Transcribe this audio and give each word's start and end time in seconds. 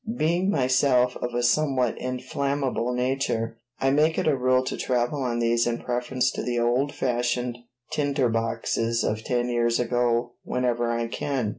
Being 0.17 0.49
myself 0.49 1.15
of 1.17 1.35
a 1.35 1.43
somewhat 1.43 1.95
inflammable 1.99 2.91
nature, 2.95 3.59
I 3.79 3.91
make 3.91 4.17
it 4.17 4.25
a 4.25 4.35
rule 4.35 4.63
to 4.63 4.75
travel 4.75 5.21
on 5.21 5.37
these 5.37 5.67
in 5.67 5.77
preference 5.77 6.31
to 6.31 6.41
the 6.41 6.57
old 6.57 6.91
fashioned 6.95 7.59
tinder 7.91 8.27
boxes 8.27 9.03
of 9.03 9.23
ten 9.23 9.47
years 9.47 9.79
ago 9.79 10.33
whenever 10.43 10.89
I 10.89 11.05
can. 11.05 11.49